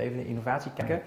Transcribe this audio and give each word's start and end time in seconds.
even 0.00 0.16
naar 0.16 0.26
innovatie 0.26 0.70
kijken. 0.74 1.00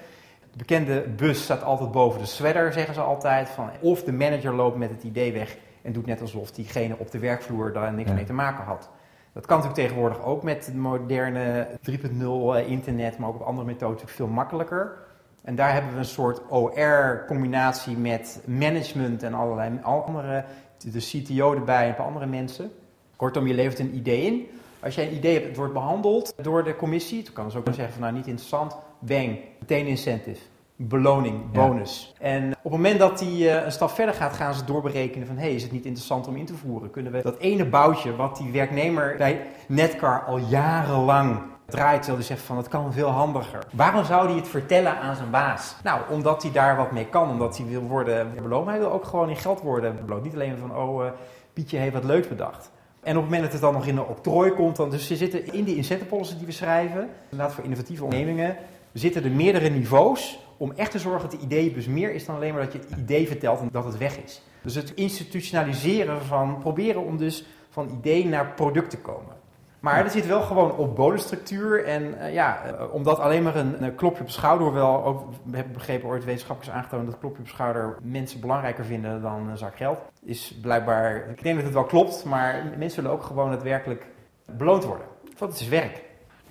De 0.52 0.57
bekende 0.57 1.02
bus 1.16 1.44
staat 1.44 1.64
altijd 1.64 1.91
boven 1.91 2.20
de 2.20 2.26
sweater, 2.26 2.73
zeggen 2.73 2.94
ze 2.94 3.02
altijd. 3.02 3.50
Van, 3.50 3.70
of 3.82 4.04
de 4.04 4.12
manager 4.12 4.54
loopt 4.54 4.77
met 4.77 4.89
het 4.89 5.04
idee 5.04 5.34
weg 5.34 5.58
en 5.82 5.91
doet 5.94 6.05
net 6.05 6.21
alsof 6.21 6.52
diegene 6.52 6.95
op 6.98 7.12
de 7.12 7.20
werkvloer 7.20 7.73
daar 7.73 7.94
niks 7.94 8.09
Ja. 8.09 8.16
mee 8.16 8.23
te 8.26 8.34
maken 8.34 8.64
had. 8.64 8.90
Dat 9.34 9.45
kan 9.45 9.58
natuurlijk 9.58 9.88
tegenwoordig 9.88 10.23
ook 10.23 10.44
met 10.44 10.66
het 10.66 10.76
moderne 10.76 11.68
3.0 11.82 12.55
eh, 12.55 12.70
internet, 12.70 13.18
maar 13.18 13.30
ook 13.30 13.36
op 13.36 13.41
andere 13.41 13.66
methoden 13.66 13.90
natuurlijk 13.90 14.18
veel 14.18 14.27
makkelijker. 14.27 14.98
En 15.44 15.55
daar 15.55 15.73
hebben 15.73 15.91
we 15.91 15.98
een 15.98 16.05
soort 16.05 16.41
OR-combinatie 16.49 17.98
met 17.98 18.41
management 18.46 19.23
en 19.23 19.34
allerlei 19.34 19.80
andere, 19.82 20.44
de 20.77 20.99
CTO 20.99 21.54
erbij 21.54 21.84
en 21.84 21.90
een 21.90 21.96
paar 21.96 22.05
andere 22.05 22.26
mensen. 22.26 22.71
Kortom, 23.16 23.48
je 23.48 23.54
levert 23.54 23.80
een 23.80 23.96
idee 23.96 24.21
in. 24.21 24.48
Als 24.84 24.96
jij 24.96 25.08
een 25.08 25.16
idee 25.16 25.34
hebt, 25.34 25.46
het 25.48 25.55
wordt 25.55 25.73
behandeld 25.73 26.34
door 26.42 26.64
de 26.64 26.76
commissie. 26.76 27.24
Dan 27.24 27.34
kan 27.34 27.52
ze 27.52 27.58
ook 27.58 27.66
wel 27.66 27.74
zeggen 27.74 27.94
van 27.94 28.02
nou 28.04 28.14
niet 28.14 28.28
interessant. 28.28 28.78
Bang, 29.00 29.40
meteen 29.60 29.86
incentive. 29.88 30.41
Beloning, 30.76 31.41
Ja. 31.52 31.68
bonus. 31.68 32.14
En 32.20 32.52
op 32.52 32.64
het 32.64 32.72
moment 32.72 33.00
dat 33.00 33.20
die 33.20 33.50
eh, 33.50 33.66
een 33.66 33.72
stap 33.72 33.90
verder 33.90 34.16
gaat, 34.16 34.34
gaan 34.34 34.54
ze 34.54 34.66
doorberekenen 34.66 35.27
van... 35.27 35.36
hé, 35.36 35.41
hey, 35.41 35.55
is 35.55 35.64
het 35.64 35.72
niet 35.72 35.86
interessant 35.86 36.27
om 36.27 36.36
in 36.36 36.46
te 36.46 36.54
voeren? 36.54 36.90
Kunnen 36.91 37.12
we 37.12 37.22
dat 37.22 37.38
ene 37.38 37.66
boutje 37.66 38.16
wat 38.16 38.38
die 38.38 38.52
werknemer 38.52 39.16
bij 39.18 39.48
Netcar 39.68 40.24
al 40.26 40.38
jarenlang 40.38 41.41
draait... 41.66 41.98
terwijl 42.02 42.18
hij 42.18 42.27
zegt 42.27 42.41
van 42.41 42.58
het 42.58 42.68
kan 42.68 42.94
veel 42.94 43.10
handiger. 43.10 43.60
Waarom 43.72 44.05
zou 44.05 44.27
hij 44.27 44.36
het 44.36 44.48
vertellen 44.48 44.98
aan 45.00 45.16
zijn 45.16 45.30
baas? 45.30 45.76
Nou, 45.84 46.02
omdat 46.10 46.44
hij 46.44 46.52
daar 46.52 46.76
wat 46.76 46.91
mee 46.91 47.05
kan. 47.05 47.29
Omdat 47.29 47.57
hij 47.57 47.68
wil 47.68 47.82
worden 47.82 48.34
beloond. 48.41 48.66
Maar 48.66 48.74
hij 48.74 48.84
wil 48.84 48.91
ook 48.94 49.05
gewoon 49.05 49.29
in 49.29 49.35
geld 49.38 49.62
worden 49.62 50.05
beloond. 50.05 50.24
Niet 50.24 50.34
alleen 50.34 50.57
van, 50.57 50.77
oh, 50.77 51.05
eh, 51.05 51.12
Pietje 51.54 51.77
heeft 51.77 51.94
wat 51.94 52.04
leuks 52.04 52.27
bedacht. 52.27 52.72
En 53.04 53.15
op 53.18 53.21
het 53.21 53.23
moment 53.23 53.41
dat 53.41 53.51
het 53.51 53.62
dan 53.62 53.73
nog 53.73 53.87
in 53.87 53.98
een 53.98 54.05
octrooi 54.05 54.51
komt, 54.51 54.76
dan, 54.76 54.90
dus 54.90 55.07
ze 55.07 55.15
zitten 55.15 55.54
in 55.54 55.63
die 55.63 55.98
policy 56.09 56.37
die 56.37 56.46
we 56.46 56.51
schrijven, 56.51 57.10
inderdaad 57.29 57.55
voor 57.55 57.63
innovatieve 57.63 58.04
ondernemingen, 58.04 58.57
zitten 58.93 59.23
er 59.23 59.32
meerdere 59.32 59.70
niveaus 59.70 60.40
om 60.57 60.71
echt 60.71 60.91
te 60.91 60.99
zorgen 60.99 61.29
dat 61.29 61.40
de 61.40 61.45
ideebus 61.45 61.87
meer 61.87 62.13
is 62.13 62.26
dan 62.26 62.35
alleen 62.35 62.54
maar 62.54 62.63
dat 62.63 62.73
je 62.73 62.79
het 62.79 62.99
idee 62.99 63.27
vertelt 63.27 63.60
en 63.60 63.70
dat 63.71 63.85
het 63.85 63.98
weg 63.98 64.18
is. 64.18 64.41
Dus 64.62 64.75
het 64.75 64.94
institutionaliseren 64.94 66.22
van, 66.22 66.57
proberen 66.57 67.06
om 67.06 67.18
dus 67.18 67.45
van 67.69 67.90
idee 68.00 68.25
naar 68.25 68.53
product 68.53 68.90
te 68.90 68.97
komen. 68.97 69.35
Maar 69.84 70.03
er 70.03 70.09
zit 70.09 70.25
wel 70.25 70.41
gewoon 70.41 70.75
op 70.75 70.95
bonusstructuur. 70.95 71.85
En 71.85 72.19
eh, 72.19 72.34
ja, 72.34 72.63
eh, 72.63 72.94
omdat 72.94 73.19
alleen 73.19 73.44
maar 73.44 73.56
een, 73.56 73.84
een 73.84 73.95
klopje 73.95 74.22
op 74.22 74.25
de 74.25 74.31
schouder, 74.31 74.67
hoewel 74.67 75.03
ook, 75.03 75.29
we 75.44 75.56
hebben 75.56 75.73
begrepen 75.73 76.09
ooit 76.09 76.23
wetenschappers 76.23 76.69
aangetoond 76.69 77.06
dat 77.06 77.19
klopje 77.19 77.39
op 77.39 77.45
de 77.45 77.51
schouder 77.51 77.97
mensen 78.01 78.39
belangrijker 78.39 78.85
vinden 78.85 79.22
dan 79.22 79.50
een 79.50 79.57
zak 79.57 79.78
geld. 79.78 80.00
Is 80.25 80.57
blijkbaar, 80.61 81.29
ik 81.29 81.44
denk 81.44 81.56
dat 81.56 81.63
het 81.63 81.73
wel 81.73 81.84
klopt, 81.84 82.25
maar 82.25 82.63
mensen 82.78 83.01
willen 83.01 83.17
ook 83.17 83.23
gewoon 83.23 83.51
daadwerkelijk 83.51 84.06
beloond 84.45 84.84
worden. 84.84 85.06
Want 85.38 85.51
het 85.51 85.61
is 85.61 85.67
werk. 85.67 86.01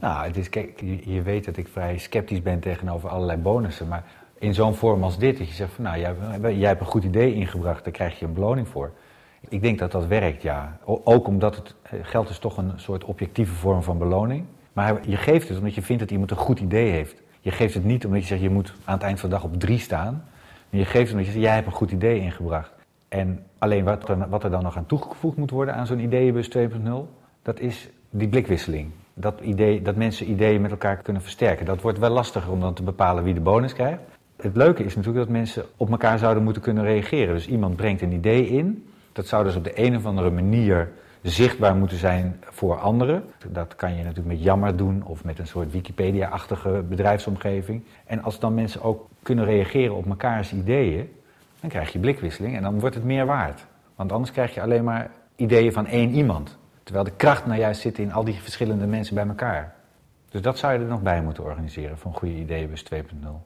Nou, 0.00 0.26
het 0.26 0.36
is, 0.36 0.48
kijk, 0.48 0.80
je, 0.80 1.12
je 1.12 1.22
weet 1.22 1.44
dat 1.44 1.56
ik 1.56 1.68
vrij 1.68 1.98
sceptisch 1.98 2.42
ben 2.42 2.60
tegenover 2.60 3.08
allerlei 3.08 3.38
bonussen. 3.38 3.88
Maar 3.88 4.04
in 4.38 4.54
zo'n 4.54 4.74
vorm 4.74 5.02
als 5.02 5.18
dit, 5.18 5.38
dat 5.38 5.48
je 5.48 5.54
zegt 5.54 5.72
van 5.72 5.84
nou, 5.84 5.98
jij, 5.98 6.14
jij 6.54 6.68
hebt 6.68 6.80
een 6.80 6.86
goed 6.86 7.04
idee 7.04 7.34
ingebracht, 7.34 7.84
daar 7.84 7.92
krijg 7.92 8.18
je 8.18 8.24
een 8.24 8.34
beloning 8.34 8.68
voor. 8.68 8.92
Ik 9.48 9.62
denk 9.62 9.78
dat 9.78 9.92
dat 9.92 10.06
werkt, 10.06 10.42
ja. 10.42 10.78
Ook 10.84 11.26
omdat 11.26 11.56
het 11.56 11.74
eh, 11.82 11.98
geld 12.02 12.28
is 12.28 12.38
toch 12.38 12.56
een 12.56 12.72
soort 12.76 13.04
objectieve 13.04 13.54
vorm 13.54 13.82
van 13.82 13.98
beloning. 13.98 14.44
Maar 14.72 15.08
je 15.08 15.16
geeft 15.16 15.48
het 15.48 15.58
omdat 15.58 15.74
je 15.74 15.82
vindt 15.82 16.02
dat 16.02 16.10
iemand 16.10 16.30
een 16.30 16.36
goed 16.36 16.60
idee 16.60 16.90
heeft. 16.90 17.22
Je 17.40 17.50
geeft 17.50 17.74
het 17.74 17.84
niet 17.84 18.06
omdat 18.06 18.20
je 18.20 18.26
zegt 18.26 18.40
je 18.40 18.50
moet 18.50 18.74
aan 18.84 18.94
het 18.94 19.02
eind 19.02 19.20
van 19.20 19.28
de 19.28 19.34
dag 19.34 19.44
op 19.44 19.60
drie 19.60 19.78
staan. 19.78 20.24
Je 20.70 20.84
geeft 20.84 20.94
het 20.94 21.10
omdat 21.10 21.26
je 21.26 21.32
zegt 21.32 21.44
jij 21.44 21.54
hebt 21.54 21.66
een 21.66 21.72
goed 21.72 21.90
idee 21.90 22.20
ingebracht. 22.20 22.72
En 23.08 23.44
alleen 23.58 23.84
wat 23.84 24.08
er, 24.08 24.28
wat 24.28 24.44
er 24.44 24.50
dan 24.50 24.62
nog 24.62 24.76
aan 24.76 24.86
toegevoegd 24.86 25.36
moet 25.36 25.50
worden 25.50 25.74
aan 25.74 25.86
zo'n 25.86 25.98
ideeënbus 25.98 26.50
2.0, 26.56 26.92
dat 27.42 27.60
is 27.60 27.88
die 28.10 28.28
blikwisseling. 28.28 28.90
Dat, 29.14 29.40
idee, 29.40 29.82
dat 29.82 29.96
mensen 29.96 30.30
ideeën 30.30 30.60
met 30.60 30.70
elkaar 30.70 30.96
kunnen 30.96 31.22
versterken. 31.22 31.66
Dat 31.66 31.80
wordt 31.80 31.98
wel 31.98 32.10
lastiger 32.10 32.52
om 32.52 32.60
dan 32.60 32.74
te 32.74 32.82
bepalen 32.82 33.24
wie 33.24 33.34
de 33.34 33.40
bonus 33.40 33.72
krijgt. 33.72 34.00
Het 34.36 34.56
leuke 34.56 34.84
is 34.84 34.96
natuurlijk 34.96 35.24
dat 35.24 35.34
mensen 35.34 35.64
op 35.76 35.90
elkaar 35.90 36.18
zouden 36.18 36.42
moeten 36.42 36.62
kunnen 36.62 36.84
reageren. 36.84 37.34
Dus 37.34 37.48
iemand 37.48 37.76
brengt 37.76 38.02
een 38.02 38.12
idee 38.12 38.46
in. 38.48 38.86
Dat 39.12 39.26
zou 39.26 39.44
dus 39.44 39.56
op 39.56 39.64
de 39.64 39.78
een 39.78 39.96
of 39.96 40.06
andere 40.06 40.30
manier 40.30 40.90
zichtbaar 41.22 41.76
moeten 41.76 41.96
zijn 41.96 42.40
voor 42.50 42.78
anderen. 42.78 43.24
Dat 43.48 43.76
kan 43.76 43.90
je 43.90 44.02
natuurlijk 44.02 44.28
met 44.28 44.42
jammer 44.42 44.76
doen 44.76 45.02
of 45.04 45.24
met 45.24 45.38
een 45.38 45.46
soort 45.46 45.72
Wikipedia-achtige 45.72 46.84
bedrijfsomgeving. 46.88 47.84
En 48.04 48.22
als 48.22 48.38
dan 48.38 48.54
mensen 48.54 48.82
ook 48.82 49.08
kunnen 49.22 49.44
reageren 49.44 49.96
op 49.96 50.04
mekaars 50.04 50.52
ideeën, 50.52 51.12
dan 51.60 51.70
krijg 51.70 51.92
je 51.92 51.98
blikwisseling 51.98 52.56
en 52.56 52.62
dan 52.62 52.80
wordt 52.80 52.94
het 52.94 53.04
meer 53.04 53.26
waard. 53.26 53.66
Want 53.94 54.12
anders 54.12 54.32
krijg 54.32 54.54
je 54.54 54.62
alleen 54.62 54.84
maar 54.84 55.10
ideeën 55.36 55.72
van 55.72 55.86
één 55.86 56.10
iemand. 56.10 56.58
Terwijl 56.82 57.04
de 57.04 57.16
kracht 57.16 57.46
nou 57.46 57.58
juist 57.58 57.80
zit 57.80 57.98
in 57.98 58.12
al 58.12 58.24
die 58.24 58.34
verschillende 58.34 58.86
mensen 58.86 59.14
bij 59.14 59.26
elkaar. 59.26 59.74
Dus 60.28 60.42
dat 60.42 60.58
zou 60.58 60.72
je 60.72 60.78
er 60.78 60.84
nog 60.84 61.02
bij 61.02 61.22
moeten 61.22 61.44
organiseren 61.44 61.96
een 62.04 62.14
goede 62.14 62.34
ideeënbus 62.34 62.84
2.0. 62.94 62.98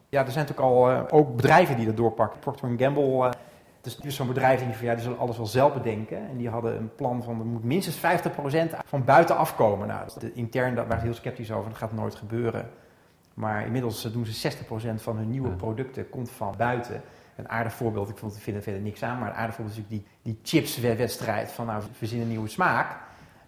Ja, 0.09 0.25
er 0.25 0.33
zijn 0.33 0.47
natuurlijk 0.47 0.61
al 0.61 0.91
eh, 0.91 1.03
ook 1.11 1.37
bedrijven 1.37 1.77
die 1.77 1.87
dat 1.87 1.97
doorpakken. 1.97 2.39
Procter 2.39 2.69
Gamble, 2.77 3.27
eh, 3.27 3.31
het 3.95 4.05
is 4.05 4.15
zo'n 4.17 4.27
bedrijf 4.27 4.65
die 4.65 4.75
van 4.75 4.87
ja, 4.87 4.95
die 4.95 5.03
zullen 5.03 5.19
alles 5.19 5.37
wel 5.37 5.47
zelf 5.47 5.73
bedenken. 5.75 6.29
En 6.29 6.37
die 6.37 6.49
hadden 6.49 6.77
een 6.77 6.95
plan 6.95 7.23
van 7.23 7.39
er 7.39 7.45
moet 7.47 7.65
minstens 7.65 7.97
50% 7.97 8.01
van 8.87 9.05
buiten 9.05 9.37
afkomen. 9.37 9.89
Nou, 9.89 10.07
is 10.07 10.31
intern 10.35 10.75
daar 10.75 10.87
waren 10.87 11.03
heel 11.05 11.15
sceptisch 11.15 11.53
over, 11.53 11.69
dat 11.71 11.79
gaat 11.79 11.93
nooit 11.93 12.15
gebeuren. 12.15 12.69
Maar 13.35 13.65
inmiddels 13.67 14.05
eh, 14.05 14.13
doen 14.13 14.27
ze 14.27 14.53
60% 14.53 14.95
van 14.95 15.17
hun 15.17 15.31
nieuwe 15.31 15.51
producten 15.51 16.09
komt 16.09 16.31
van 16.31 16.55
buiten. 16.57 17.01
Een 17.37 17.49
aardig 17.49 17.73
voorbeeld, 17.73 18.09
ik 18.09 18.19
vind 18.37 18.57
er 18.57 18.63
verder 18.63 18.81
niks 18.81 19.03
aan, 19.03 19.19
maar 19.19 19.29
een 19.29 19.35
aardig 19.35 19.55
voorbeeld 19.55 19.77
is 19.77 19.83
natuurlijk 19.83 20.09
die, 20.23 20.33
die 20.35 20.41
chipswedstrijd 20.43 21.53
van 21.53 21.67
nou, 21.67 21.83
verzin 21.93 22.21
een 22.21 22.29
nieuwe 22.29 22.49
smaak. 22.49 22.97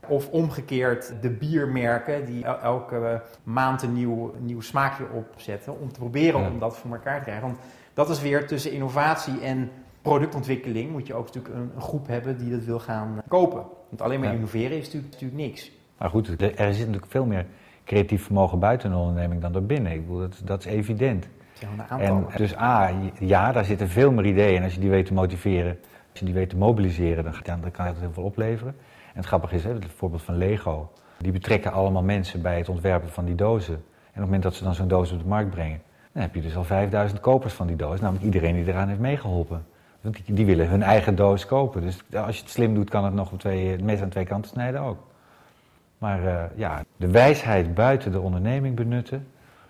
Of 0.06 0.28
omgekeerd 0.28 1.12
de 1.20 1.30
biermerken 1.30 2.26
die 2.26 2.44
el- 2.44 2.58
elke 2.60 3.22
maand 3.42 3.82
een 3.82 3.92
nieuw, 3.92 4.34
een 4.34 4.44
nieuw 4.46 4.60
smaakje 4.60 5.04
opzetten. 5.12 5.80
Om 5.80 5.92
te 5.92 5.98
proberen 5.98 6.40
Ja. 6.40 6.48
om 6.48 6.58
dat 6.58 6.76
voor 6.76 6.90
elkaar 6.92 7.16
te 7.18 7.22
krijgen. 7.24 7.44
Want 7.46 7.58
dat 7.94 8.10
is 8.10 8.20
weer 8.20 8.46
tussen 8.46 8.72
innovatie 8.72 9.40
en 9.40 9.70
productontwikkeling. 10.08 10.90
Moet 10.90 11.06
je 11.06 11.14
ook 11.14 11.26
natuurlijk 11.26 11.54
een, 11.54 11.70
een 11.74 11.80
groep 11.80 12.06
hebben 12.06 12.38
die 12.38 12.50
dat 12.50 12.64
wil 12.64 12.78
gaan 12.78 13.16
eh, 13.16 13.28
kopen. 13.28 13.62
Want 13.88 14.02
alleen 14.02 14.20
maar 14.20 14.28
Ja. 14.28 14.34
innoveren 14.34 14.76
is 14.76 14.84
natuurlijk, 14.84 15.12
natuurlijk 15.12 15.40
niks. 15.40 15.72
Maar 15.98 16.10
goed, 16.10 16.28
er 16.28 16.74
zit 16.74 16.86
natuurlijk 16.86 17.06
veel 17.12 17.24
meer 17.26 17.46
creatief 17.84 18.24
vermogen 18.24 18.58
buiten 18.58 18.90
een 18.90 18.96
onderneming 18.96 19.40
dan 19.40 19.54
erbinnen. 19.54 19.92
Ik 19.92 20.00
bedoel, 20.00 20.18
dat, 20.20 20.40
dat 20.44 20.64
is 20.64 20.72
evident. 20.72 21.28
En 21.98 22.26
dus 22.36 22.56
A, 22.56 22.90
ja, 23.18 23.52
daar 23.52 23.64
zitten 23.64 23.88
veel 23.88 24.12
meer 24.12 24.26
ideeën. 24.26 24.56
En 24.56 24.62
als 24.62 24.74
je 24.74 24.80
die 24.80 24.90
weet 24.90 25.06
te 25.06 25.12
motiveren, 25.14 25.78
als 26.10 26.18
je 26.18 26.24
die 26.24 26.34
weet 26.34 26.50
te 26.50 26.56
mobiliseren, 26.56 27.24
dan, 27.24 27.32
dan 27.42 27.60
dan 27.60 27.70
kan 27.70 27.86
het 27.86 27.98
heel 28.00 28.12
veel 28.12 28.22
opleveren. 28.22 28.74
En 29.08 29.14
het 29.14 29.26
grappige 29.26 29.54
is, 29.54 29.64
hè, 29.64 29.72
het 29.72 29.86
voorbeeld 29.96 30.22
van 30.22 30.36
Lego. 30.36 30.90
Die 31.18 31.32
betrekken 31.32 31.72
allemaal 31.72 32.02
mensen 32.02 32.42
bij 32.42 32.56
het 32.58 32.68
ontwerpen 32.68 33.08
van 33.08 33.24
die 33.24 33.34
dozen. 33.34 33.74
En 33.74 33.80
op 33.80 34.14
het 34.14 34.24
moment 34.24 34.42
dat 34.42 34.54
ze 34.54 34.64
dan 34.64 34.74
zo'n 34.74 34.88
doos 34.88 35.12
op 35.12 35.18
de 35.18 35.28
markt 35.28 35.50
brengen, 35.50 35.80
dan 36.12 36.22
heb 36.22 36.34
je 36.34 36.40
dus 36.40 36.56
al 36.56 36.64
5000 36.64 37.20
kopers 37.20 37.54
van 37.54 37.66
die 37.66 37.76
doos. 37.76 38.00
Namelijk 38.00 38.24
iedereen 38.24 38.54
die 38.54 38.66
eraan 38.66 38.88
heeft 38.88 39.00
meegeholpen. 39.00 39.66
Die, 40.26 40.46
willen 40.46 40.68
hun 40.68 40.82
eigen 40.82 41.14
doos 41.14 41.46
kopen. 41.46 41.80
Dus 41.82 42.02
als 42.14 42.36
je 42.36 42.42
het 42.42 42.50
slim 42.50 42.74
doet, 42.74 42.90
kan 42.90 43.04
het 43.04 43.14
nog 43.14 43.32
op 43.32 43.38
twee, 43.38 43.66
het 43.68 43.82
mes 43.82 44.00
aan 44.00 44.08
twee 44.08 44.24
kanten 44.24 44.50
snijden 44.50 44.80
ook. 44.80 44.98
Maar 45.98 46.26
eh, 46.26 46.44
ja, 46.54 46.82
de 46.96 47.10
wijsheid 47.10 47.74
buiten 47.74 48.12
de 48.12 48.20
onderneming 48.20 48.76
benutten, 48.76 49.26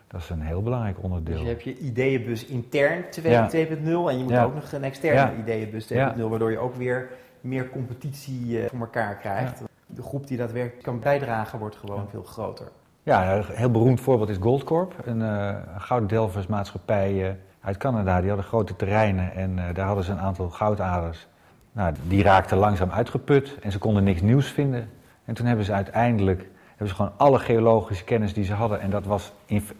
dat 0.08 0.20
is 0.20 0.30
een 0.30 0.40
heel 0.40 0.62
belangrijk 0.62 0.96
onderdeel. 1.02 1.34
Dus 1.34 1.42
je 1.42 1.48
hebt 1.48 1.62
je 1.62 1.78
ideeënbus 1.78 2.46
intern 2.46 3.04
2.0 3.10 3.22
Ja. 3.22 3.48
en 4.08 4.16
je 4.18 4.22
moet 4.22 4.32
Ja. 4.32 4.44
ook 4.44 4.54
nog 4.54 4.72
een 4.72 4.84
externe 4.84 5.16
Ja. 5.20 5.32
ideeënbus 5.42 5.86
2.0, 5.86 5.96
Ja. 6.22 6.28
waardoor 6.28 6.50
je 6.50 6.58
ook 6.58 6.74
weer 6.74 7.08
meer 7.40 7.70
competitie 7.70 8.60
eh, 8.62 8.68
voor 8.68 8.80
elkaar 8.80 9.16
krijgt. 9.16 9.62
De 9.86 10.02
groep 10.02 10.26
die 10.26 10.36
daadwerkelijk 10.36 10.82
kan 10.82 11.00
bijdragen 11.00 11.58
wordt 11.58 11.76
gewoon 11.76 12.06
veel 12.10 12.22
groter. 12.22 12.66
Ja, 13.02 13.36
een 13.36 13.44
heel 13.48 13.70
beroemd 13.70 14.00
voorbeeld 14.00 14.28
is 14.28 14.36
Goldcorp, 14.40 14.94
een, 15.04 15.22
eh 15.22 15.54
een 15.74 15.80
gouddelversmaatschappij 15.80 17.28
eh, 17.28 17.34
uit 17.68 17.76
Canada. 17.76 18.20
Die 18.20 18.28
hadden 18.28 18.46
grote 18.46 18.76
terreinen 18.76 19.34
en 19.34 19.58
eh, 19.58 19.74
daar 19.74 19.86
hadden 19.86 20.04
ze 20.04 20.12
een 20.12 20.20
aantal 20.20 20.50
goudaders. 20.50 21.26
Nou, 21.72 21.94
die 22.02 22.22
raakten 22.22 22.58
langzaam 22.58 22.90
uitgeput 22.90 23.58
en 23.60 23.72
ze 23.72 23.78
konden 23.78 24.04
niks 24.04 24.20
nieuws 24.20 24.46
vinden. 24.46 24.90
En 25.24 25.34
toen 25.34 25.46
hebben 25.46 25.64
ze 25.64 25.72
uiteindelijk 25.72 26.46
hebben 26.68 26.88
ze 26.88 26.94
gewoon 26.94 27.12
alle 27.16 27.38
geologische 27.38 28.04
kennis 28.04 28.32
die 28.32 28.44
ze 28.44 28.52
hadden. 28.52 28.80
En 28.80 28.90
dat 28.90 29.04
was, 29.04 29.32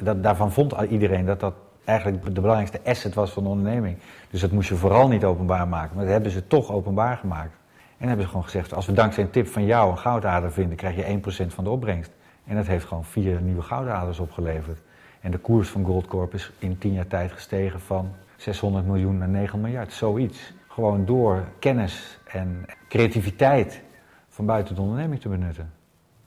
dat, 0.02 0.22
daarvan 0.22 0.52
vond 0.52 0.74
iedereen 0.90 1.26
dat 1.26 1.40
dat 1.40 1.54
eigenlijk 1.84 2.34
de 2.34 2.40
belangrijkste 2.40 2.80
asset 2.84 3.14
was 3.14 3.30
van 3.30 3.42
de 3.42 3.48
onderneming. 3.48 3.98
Dus 4.30 4.40
dat 4.40 4.50
moest 4.50 4.68
je 4.68 4.74
vooral 4.74 5.08
niet 5.08 5.24
openbaar 5.24 5.68
maken. 5.68 5.96
Maar 5.96 6.04
dat 6.04 6.12
hebben 6.12 6.30
ze 6.30 6.46
toch 6.46 6.70
openbaar 6.70 7.16
gemaakt. 7.16 7.56
En 7.98 8.06
hebben 8.06 8.24
ze 8.24 8.30
gewoon 8.30 8.44
gezegd, 8.44 8.74
als 8.74 8.86
we 8.86 8.92
dankzij 8.92 9.22
een 9.24 9.30
tip 9.30 9.46
van 9.46 9.64
jou 9.64 9.90
een 9.90 9.98
goudader 9.98 10.52
vinden, 10.52 10.76
krijg 10.76 10.96
je 10.96 11.20
1% 11.46 11.54
van 11.54 11.64
de 11.64 11.70
opbrengst. 11.70 12.10
En 12.46 12.56
dat 12.56 12.66
heeft 12.66 12.84
gewoon 12.84 13.04
vier 13.04 13.40
nieuwe 13.40 13.62
goudaders 13.62 14.18
opgeleverd. 14.18 14.78
En 15.20 15.30
de 15.30 15.38
koers 15.38 15.68
van 15.68 15.84
Goldcorp 15.84 16.34
is 16.34 16.52
in 16.58 16.78
tien 16.78 16.92
jaar 16.92 17.06
tijd 17.06 17.32
gestegen 17.32 17.80
van 17.80 18.10
600 18.36 18.86
miljoen 18.86 19.18
naar 19.18 19.28
9 19.28 19.60
miljard. 19.60 19.92
Zoiets. 19.92 20.52
Gewoon 20.68 21.04
door 21.04 21.44
kennis 21.58 22.18
en 22.26 22.64
creativiteit 22.88 23.82
van 24.28 24.46
buiten 24.46 24.74
de 24.74 24.80
onderneming 24.80 25.20
te 25.20 25.28
benutten. 25.28 25.72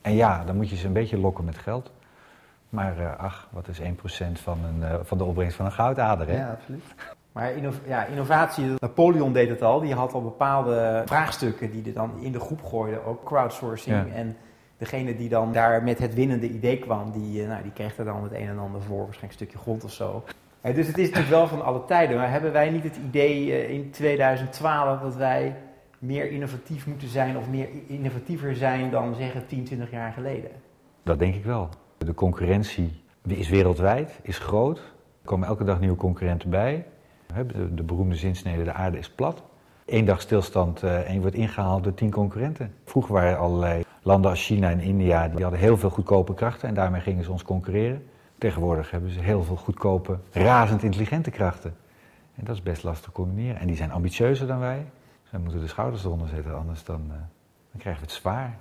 En 0.01 0.13
ja, 0.13 0.43
dan 0.45 0.55
moet 0.55 0.69
je 0.69 0.75
ze 0.75 0.88
een 0.88 0.93
beetje 0.93 1.17
lokken 1.17 1.45
met 1.45 1.57
geld. 1.57 1.91
Maar 2.69 2.97
eh, 2.99 3.17
ach, 3.19 3.47
wat 3.51 3.67
is 3.67 3.79
1% 3.79 3.83
van, 4.41 4.57
een, 4.65 4.83
eh, 4.83 4.95
van 5.03 5.17
de 5.17 5.23
opbrengst 5.23 5.55
van 5.55 5.65
een 5.65 5.71
goudader, 5.71 6.27
hè? 6.27 6.38
Ja, 6.38 6.49
absoluut. 6.51 6.83
Maar 7.31 7.51
inno- 7.51 7.71
ja, 7.88 8.05
innovatie, 8.05 8.65
Napoleon 8.79 9.33
deed 9.33 9.49
het 9.49 9.61
al. 9.61 9.79
Die 9.79 9.93
had 9.93 10.13
al 10.13 10.21
bepaalde 10.21 11.01
vraagstukken 11.05 11.71
die 11.71 11.81
hij 11.83 11.93
dan 11.93 12.11
in 12.19 12.31
de 12.31 12.39
groep 12.39 12.63
gooide. 12.63 13.05
Ook 13.05 13.23
crowdsourcing. 13.23 13.95
Ja. 14.07 14.13
En 14.13 14.38
degene 14.81 15.16
die 15.16 15.30
dan 15.30 15.51
daar 15.51 15.83
met 15.83 16.00
het 16.00 16.13
winnende 16.13 16.50
idee 16.50 16.80
kwam, 16.80 17.12
die, 17.12 17.48
nou, 17.48 17.63
die 17.63 17.72
kreeg 17.72 17.98
er 17.98 18.06
dan 18.06 18.24
het 18.24 18.31
een 18.31 18.48
en 18.48 18.60
ander 18.60 18.81
voor, 18.81 19.04
waarschijnlijk 19.04 19.39
een 19.39 19.48
stukje 19.48 19.57
grond 19.57 19.83
of 19.83 19.92
zo. 19.92 20.24
dus 20.62 20.88
het 20.88 20.98
is 20.98 21.07
natuurlijk 21.07 21.30
wel 21.30 21.48
van 21.48 21.63
alle 21.63 21.86
tijden, 21.86 22.18
maar 22.18 22.31
hebben 22.31 22.51
wij 22.51 22.69
niet 22.69 22.83
het 22.83 22.98
idee 23.07 23.68
in 23.68 23.92
2012 23.92 25.01
dat 25.01 25.16
wij 25.16 25.56
meer 26.00 26.31
innovatief 26.31 26.88
moeten 26.88 27.07
zijn 27.07 27.38
of 27.38 27.50
meer 27.50 27.69
innovatiever 27.88 28.56
zijn 28.56 28.92
dan 28.92 29.16
zeggen 29.16 29.48
10, 29.48 29.63
20 29.63 29.92
jaar 29.92 30.12
geleden? 30.12 30.51
Dat 31.04 31.19
denk 31.19 31.36
ik 31.36 31.45
wel. 31.45 31.69
De 31.98 32.13
concurrentie 32.13 33.04
is 33.27 33.50
wereldwijd, 33.50 34.19
is 34.22 34.38
groot. 34.38 34.77
Er 34.77 35.27
komen 35.27 35.48
elke 35.48 35.63
dag 35.63 35.80
nieuwe 35.80 35.98
concurrenten 35.98 36.50
bij. 36.50 36.86
De, 37.48 37.74
de 37.74 37.84
beroemde 37.84 38.16
zinsnede, 38.16 38.63
de 38.63 38.74
aarde 38.74 38.98
is 38.98 39.10
plat. 39.10 39.44
Eén 39.86 40.06
dag 40.06 40.22
stilstand 40.22 40.84
uh, 40.84 41.07
en 41.07 41.13
je 41.13 41.19
wordt 41.19 41.36
ingehaald 41.36 41.84
door 41.84 41.94
tien 41.94 42.12
concurrenten. 42.12 42.74
Vroeger 42.86 43.13
waren 43.13 43.38
allerlei 43.38 43.84
landen 44.01 44.30
als 44.30 44.45
China 44.45 44.69
en 44.69 44.80
India, 44.80 45.27
die 45.27 45.42
hadden 45.42 45.59
heel 45.59 45.77
veel 45.77 45.89
goedkope 45.89 46.33
krachten 46.33 46.68
en 46.68 46.74
daarmee 46.74 47.01
gingen 47.01 47.24
ze 47.24 47.31
ons 47.31 47.44
concurreren. 47.44 48.06
Tegenwoordig 48.38 48.92
hebben 48.92 49.09
ze 49.09 49.19
heel 49.19 49.44
veel 49.44 49.56
goedkope, 49.56 50.18
razend 50.31 50.83
intelligente 50.83 51.31
krachten. 51.31 51.75
En 52.36 52.45
dat 52.45 52.56
is 52.56 52.63
best 52.63 52.83
lastig 52.83 53.06
te 53.06 53.12
combineren. 53.12 53.59
En 53.59 53.68
die 53.68 53.75
zijn 53.75 53.92
ambitieuzer 53.92 54.48
dan 54.48 54.59
wij. 54.59 54.86
Zij 55.24 55.39
moeten 55.39 55.59
de 55.59 55.68
schouders 55.68 56.03
eronder 56.03 56.27
zetten, 56.27 56.57
anders 56.57 56.83
dan, 56.83 57.01
uh, 57.07 57.13
dan 57.71 57.80
krijgen 57.80 58.01
we 58.01 58.07
het 58.07 58.18
zwaar. 58.18 58.57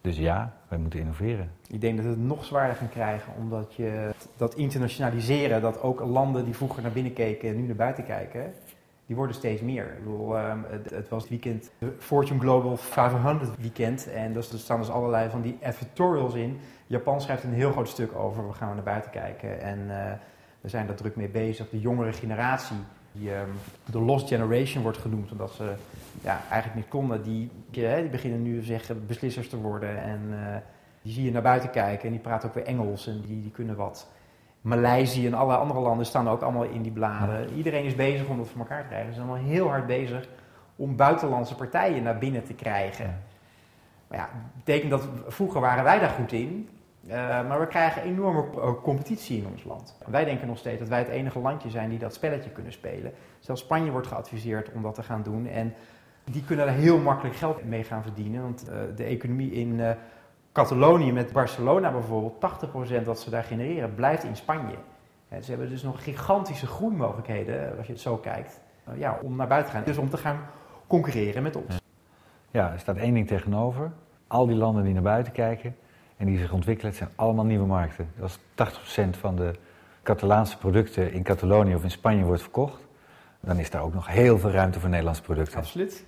Dus 0.00 0.16
ja, 0.16 0.56
wij 0.68 0.78
moeten 0.78 1.00
innoveren. 1.00 1.50
Ik 1.68 1.80
denk 1.80 1.96
dat 1.96 2.04
we 2.04 2.10
het 2.10 2.20
nog 2.20 2.44
zwaarder 2.44 2.76
gaan 2.76 2.88
krijgen, 2.88 3.32
omdat 3.38 3.74
je 3.74 4.14
dat 4.36 4.54
internationaliseren, 4.54 5.60
dat 5.60 5.82
ook 5.82 6.00
landen 6.00 6.44
die 6.44 6.54
vroeger 6.54 6.82
naar 6.82 6.92
binnen 6.92 7.12
keken, 7.12 7.56
nu 7.56 7.66
naar 7.66 7.76
buiten 7.76 8.04
kijken, 8.04 8.52
die 9.06 9.16
worden 9.16 9.36
steeds 9.36 9.60
meer. 9.60 9.84
Ik 9.84 10.04
bedoel, 10.04 10.38
um, 10.38 10.64
het, 10.68 11.08
was 11.08 11.22
het 11.22 11.30
weekend, 11.30 11.70
Fortune 11.98 12.40
Global 12.40 12.76
500 12.76 13.56
weekend, 13.60 14.10
en 14.10 14.36
er 14.36 14.42
staan 14.42 14.80
dus 14.80 14.90
allerlei 14.90 15.30
van 15.30 15.42
die 15.42 15.58
editorials 15.60 16.34
in. 16.34 16.58
Japan 16.86 17.20
schrijft 17.20 17.44
een 17.44 17.52
heel 17.52 17.72
groot 17.72 17.88
stuk 17.88 18.14
over, 18.14 18.46
we 18.46 18.52
gaan 18.52 18.74
naar 18.74 18.84
buiten 18.84 19.10
kijken 19.10 19.60
en 19.60 19.78
uh, 19.78 20.12
we 20.60 20.68
zijn 20.68 20.86
daar 20.86 20.96
druk 20.96 21.16
mee 21.16 21.28
bezig. 21.28 21.68
De 21.68 21.80
jongere 21.80 22.12
generatie 22.12 22.76
die 23.12 23.34
um, 23.34 23.50
de 23.84 24.00
Lost 24.00 24.28
Generation 24.28 24.82
wordt 24.82 24.98
genoemd, 24.98 25.32
omdat 25.32 25.50
ze 25.50 25.72
ja, 26.22 26.40
eigenlijk 26.50 26.74
niet 26.74 26.88
konden. 26.88 27.22
Die, 27.22 27.50
die 27.70 28.08
beginnen 28.08 28.42
nu 28.42 28.62
zeggen 28.62 29.06
beslissers 29.06 29.48
te 29.48 29.56
worden 29.56 30.02
en 30.02 30.20
uh, 30.30 30.56
die 31.02 31.12
zie 31.12 31.24
je 31.24 31.32
naar 31.32 31.42
buiten 31.42 31.70
kijken 31.70 32.04
en 32.04 32.10
die 32.10 32.20
praten 32.20 32.48
ook 32.48 32.54
weer 32.54 32.64
Engels 32.64 33.06
en 33.06 33.20
die, 33.26 33.40
die 33.40 33.50
kunnen 33.50 33.76
wat. 33.76 34.08
Maleisië 34.66 35.26
en 35.26 35.34
alle 35.34 35.56
andere 35.56 35.80
landen 35.80 36.06
staan 36.06 36.28
ook 36.28 36.42
allemaal 36.42 36.64
in 36.64 36.82
die 36.82 36.92
bladen. 36.92 37.50
Iedereen 37.54 37.84
is 37.84 37.94
bezig 37.94 38.28
om 38.28 38.36
dat 38.36 38.48
voor 38.48 38.60
elkaar 38.60 38.82
te 38.82 38.88
krijgen. 38.88 39.08
Ze 39.08 39.14
zijn 39.14 39.28
allemaal 39.28 39.48
heel 39.48 39.68
hard 39.68 39.86
bezig 39.86 40.28
om 40.76 40.96
buitenlandse 40.96 41.54
partijen 41.54 42.02
naar 42.02 42.18
binnen 42.18 42.44
te 42.44 42.54
krijgen. 42.54 43.22
Maar 44.08 44.18
ja, 44.18 44.28
dat 44.32 44.64
betekent 44.64 44.90
dat 44.90 45.08
vroeger 45.26 45.60
waren 45.60 45.84
wij 45.84 45.98
daar 45.98 46.10
goed 46.10 46.32
in. 46.32 46.68
Uh, 47.06 47.12
maar 47.48 47.60
we 47.60 47.66
krijgen 47.66 48.02
enorme 48.02 48.44
competitie 48.82 49.38
in 49.38 49.46
ons 49.46 49.64
land. 49.64 49.98
Wij 50.06 50.24
denken 50.24 50.46
nog 50.46 50.58
steeds 50.58 50.78
dat 50.78 50.88
wij 50.88 50.98
het 50.98 51.08
enige 51.08 51.38
landje 51.38 51.70
zijn 51.70 51.90
die 51.90 51.98
dat 51.98 52.14
spelletje 52.14 52.50
kunnen 52.50 52.72
spelen. 52.72 53.12
Zelfs 53.40 53.60
Spanje 53.60 53.90
wordt 53.90 54.06
geadviseerd 54.06 54.72
om 54.72 54.82
dat 54.82 54.94
te 54.94 55.02
gaan 55.02 55.22
doen. 55.22 55.46
En 55.46 55.74
die 56.24 56.44
kunnen 56.44 56.66
er 56.66 56.72
heel 56.72 56.98
makkelijk 56.98 57.36
geld 57.36 57.64
mee 57.64 57.84
gaan 57.84 58.02
verdienen. 58.02 58.42
Want 58.42 58.68
uh, 58.68 58.76
de 58.96 59.04
economie 59.04 59.52
in 59.52 59.78
uh, 59.78 59.90
Catalonië 60.56 61.12
met 61.12 61.32
Barcelona 61.32 61.90
bijvoorbeeld, 61.90 62.34
80% 63.00 63.04
wat 63.04 63.20
ze 63.20 63.30
daar 63.30 63.44
genereren, 63.44 63.94
blijft 63.94 64.24
in 64.24 64.36
Spanje. 64.36 64.74
En 65.28 65.44
ze 65.44 65.50
hebben 65.50 65.68
dus 65.68 65.82
nog 65.82 66.02
gigantische 66.02 66.66
groeimogelijkheden, 66.66 67.76
als 67.76 67.86
je 67.86 67.92
het 67.92 68.00
zo 68.00 68.16
kijkt, 68.16 68.60
ja, 68.94 69.18
om 69.22 69.36
naar 69.36 69.46
buiten 69.46 69.70
te 69.70 69.76
gaan. 69.76 69.86
Dus 69.86 69.96
om 69.98 70.10
te 70.10 70.16
gaan 70.16 70.38
concurreren 70.86 71.42
met 71.42 71.56
ons. 71.56 71.80
Ja, 72.50 72.72
er 72.72 72.78
staat 72.78 72.96
één 72.96 73.14
ding 73.14 73.26
tegenover. 73.26 73.90
Al 74.26 74.46
die 74.46 74.56
landen 74.56 74.84
die 74.84 74.92
naar 74.92 75.02
buiten 75.02 75.32
kijken, 75.32 75.76
en 76.16 76.26
die 76.26 76.38
zich 76.38 76.52
ontwikkelen, 76.52 76.90
het 76.90 76.98
zijn 76.98 77.10
allemaal 77.16 77.44
nieuwe 77.44 77.66
markten. 77.66 78.08
Als 78.20 78.38
80% 78.38 78.42
van 79.10 79.36
de 79.36 79.52
Catalaanse 80.02 80.58
producten 80.58 81.12
in 81.12 81.22
Catalonië 81.22 81.74
of 81.74 81.82
in 81.82 81.90
Spanje 81.90 82.24
wordt 82.24 82.42
verkocht, 82.42 82.86
dan 83.40 83.58
is 83.58 83.70
daar 83.70 83.82
ook 83.82 83.94
nog 83.94 84.06
heel 84.06 84.38
veel 84.38 84.50
ruimte 84.50 84.80
voor 84.80 84.88
Nederlandse 84.88 85.22
producten. 85.22 85.58
Absoluut. 85.58 86.04